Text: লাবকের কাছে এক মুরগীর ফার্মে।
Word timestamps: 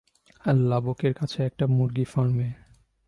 লাবকের 0.69 1.13
কাছে 1.13 1.37
এক 1.43 1.53
মুরগীর 1.69 2.05
ফার্মে। 2.05 2.47